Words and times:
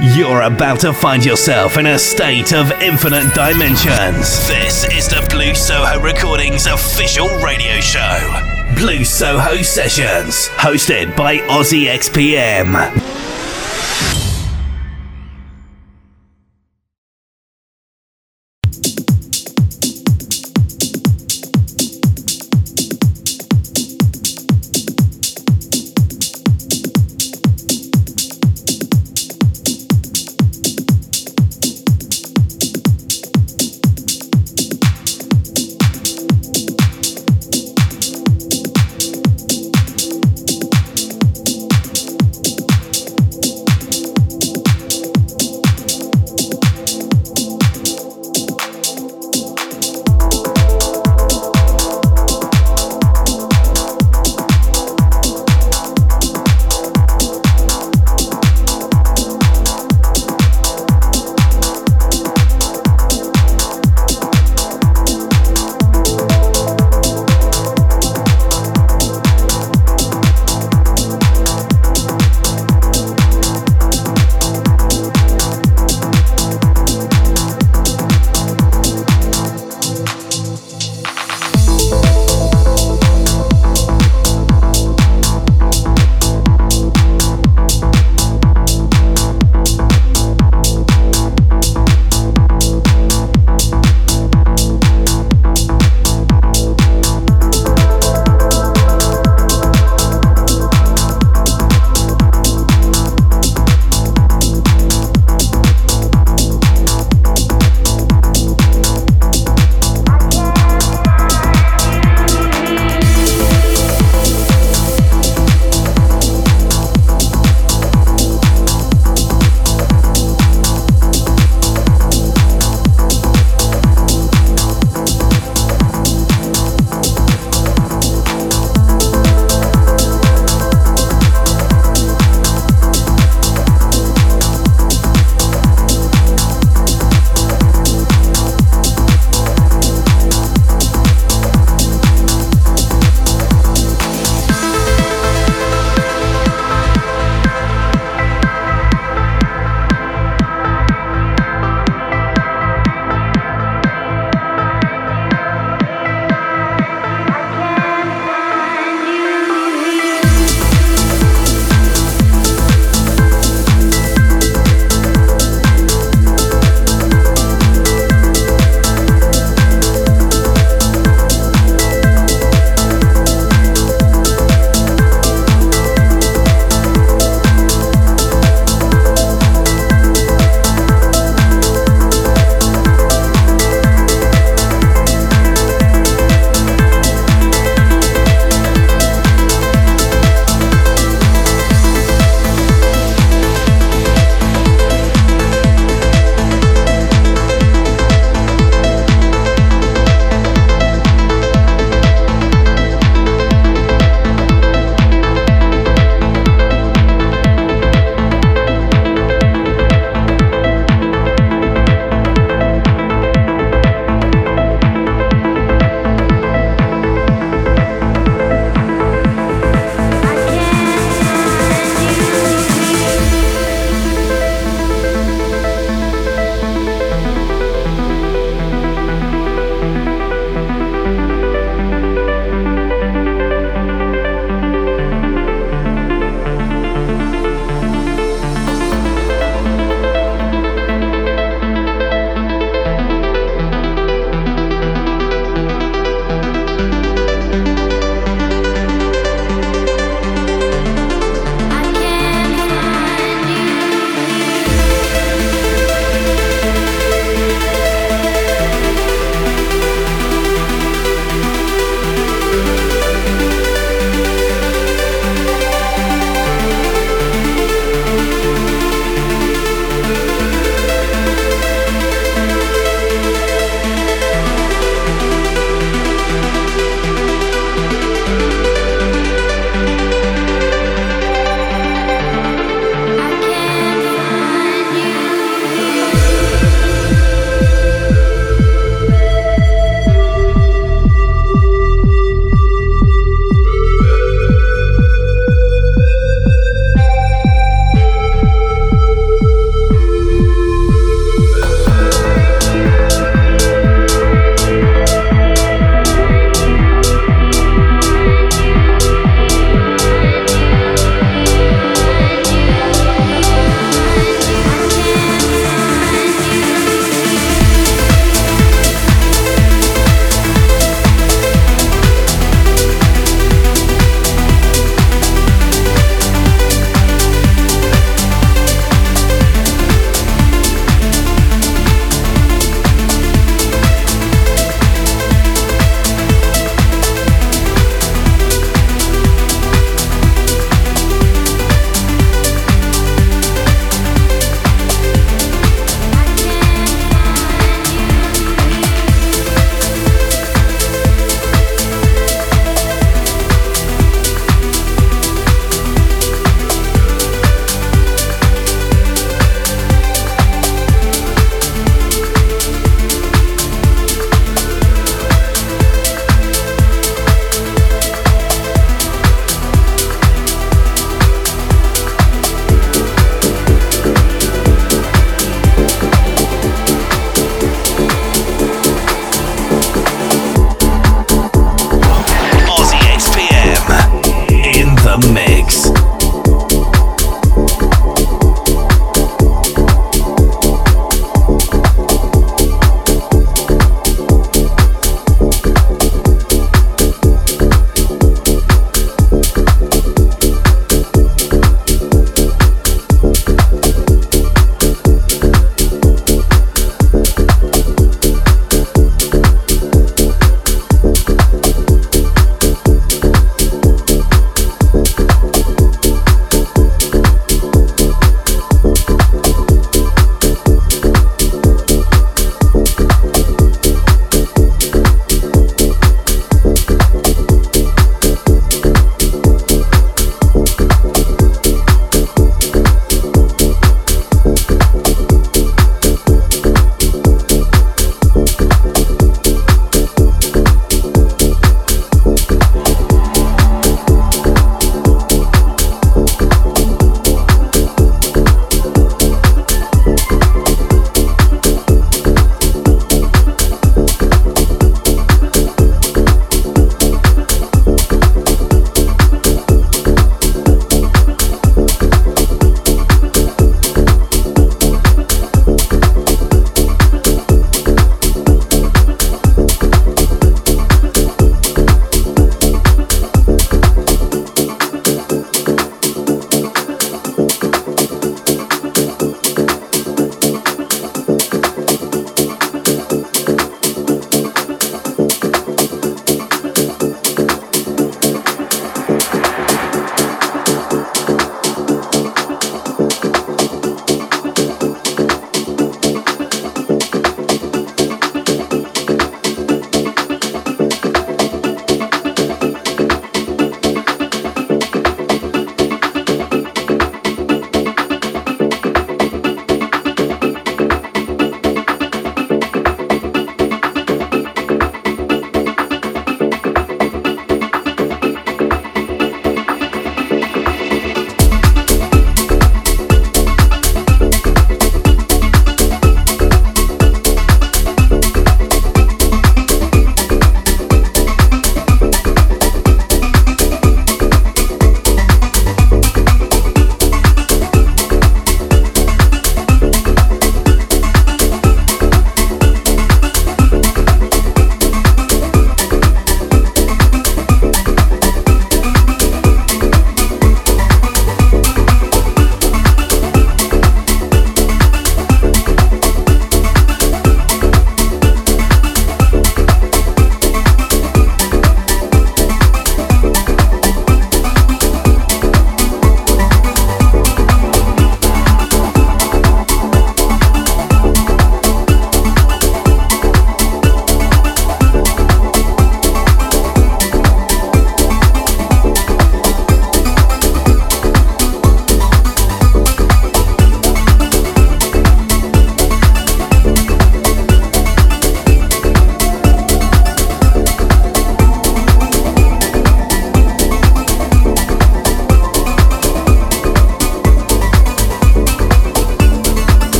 You're 0.00 0.42
about 0.42 0.78
to 0.80 0.92
find 0.92 1.24
yourself 1.24 1.76
in 1.76 1.86
a 1.86 1.98
state 1.98 2.52
of 2.52 2.70
infinite 2.80 3.34
dimensions. 3.34 4.46
This 4.46 4.84
is 4.92 5.08
the 5.08 5.26
Blue 5.28 5.56
Soho 5.56 6.00
Recordings 6.00 6.66
official 6.66 7.26
radio 7.38 7.80
show. 7.80 8.54
Blue 8.76 9.04
Soho 9.04 9.60
Sessions, 9.62 10.46
hosted 10.50 11.16
by 11.16 11.38
Aussie 11.38 11.86
XPM. 11.86 13.07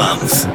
Of 0.00 0.53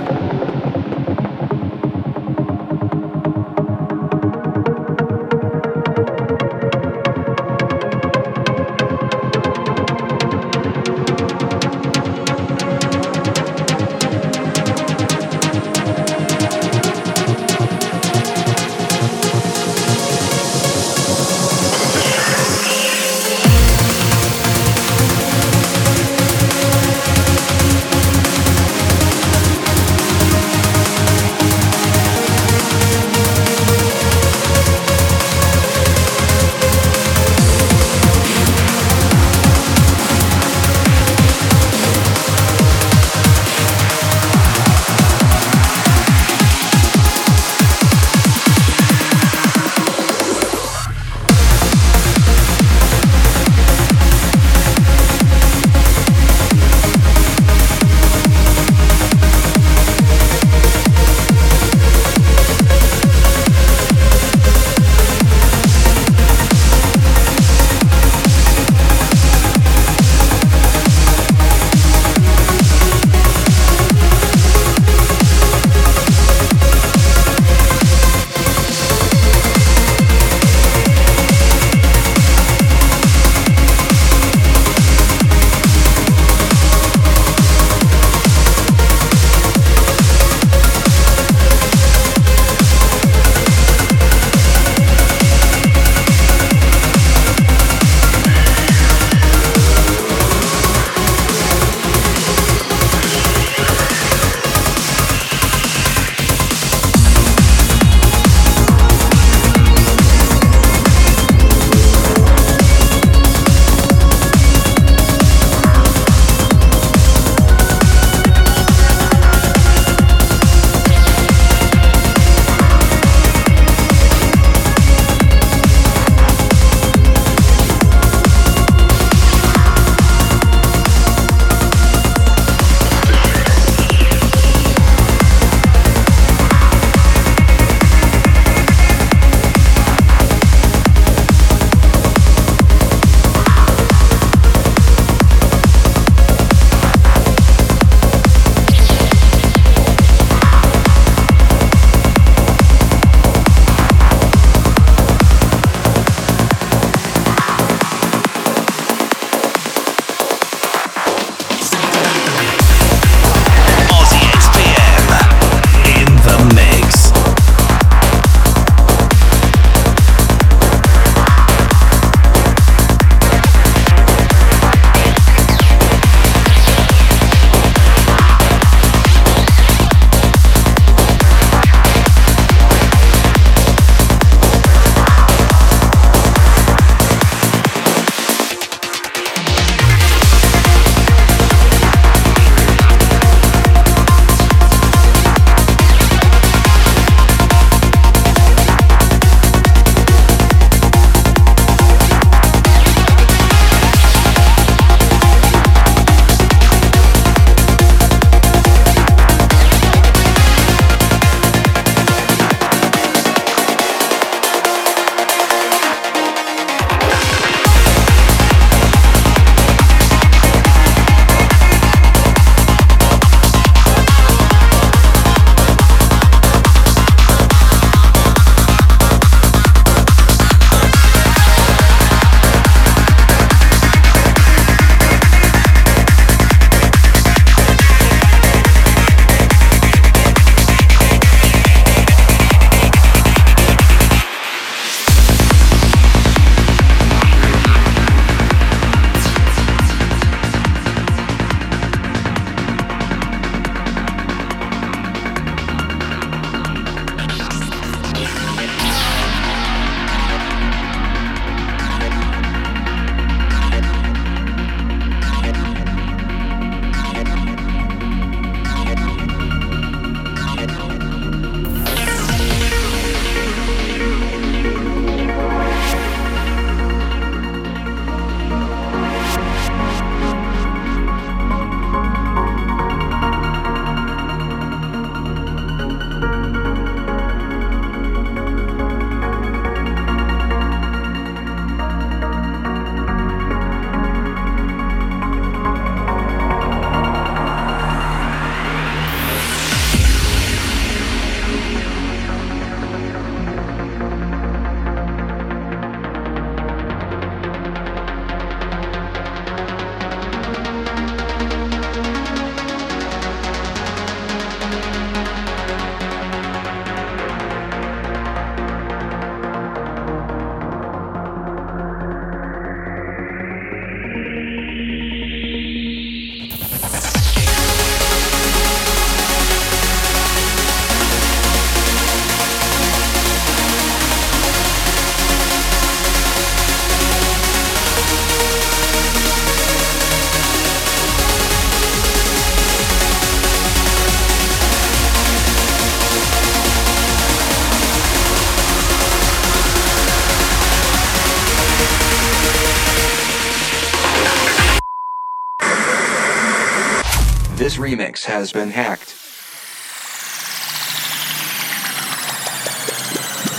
has 358.25 358.51
been 358.51 358.69
hacked. 358.69 359.15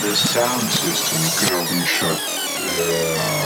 The 0.02 0.14
sound 0.16 0.62
system 0.70 1.48
cannot 1.48 1.68
be 1.70 1.86
shut. 1.86 2.20
Uh, 2.78 3.39